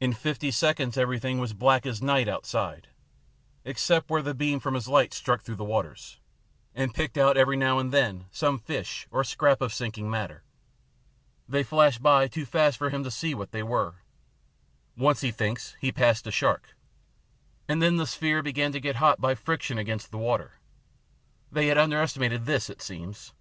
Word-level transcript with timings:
In 0.00 0.14
fifty 0.14 0.50
seconds 0.50 0.96
everything 0.96 1.38
was 1.38 1.50
as 1.50 1.54
black 1.58 1.84
as 1.84 2.00
night 2.00 2.28
outside, 2.28 2.88
except 3.62 4.08
where 4.08 4.22
the 4.22 4.32
beam 4.32 4.58
from 4.58 4.72
his 4.72 4.88
light 4.88 5.12
struck 5.12 5.42
through 5.42 5.56
the 5.56 5.64
waters, 5.66 6.18
and 6.74 6.94
picked 6.94 7.18
out 7.18 7.36
every 7.36 7.54
now 7.54 7.78
and 7.78 7.92
then 7.92 8.24
some 8.30 8.58
fish 8.58 9.06
or 9.10 9.22
scrap 9.22 9.60
of 9.60 9.74
sinking 9.74 10.08
matter. 10.08 10.44
They 11.46 11.62
flashed 11.62 12.02
by 12.02 12.26
too 12.26 12.46
fast 12.46 12.78
for 12.78 12.88
him 12.88 13.04
to 13.04 13.10
see 13.10 13.34
what 13.34 13.52
they 13.52 13.62
were. 13.62 13.96
Once 14.96 15.20
he 15.20 15.30
thinks 15.30 15.76
he 15.78 15.92
passed 15.92 16.26
a 16.26 16.30
shark. 16.30 16.74
And 17.68 17.82
then 17.82 17.98
the 17.98 18.06
sphere 18.06 18.42
began 18.42 18.72
to 18.72 18.80
get 18.80 18.96
hot 18.96 19.20
by 19.20 19.34
friction 19.34 19.76
against 19.76 20.10
the 20.10 20.16
water. 20.16 20.52
They 21.52 21.66
had 21.66 21.76
underestimated 21.76 22.46
this, 22.46 22.70
it 22.70 22.80
seems. 22.80 23.34